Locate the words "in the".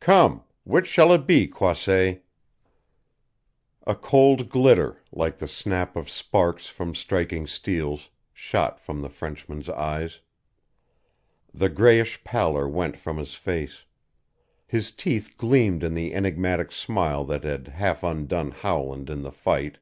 15.82-16.12, 19.08-19.32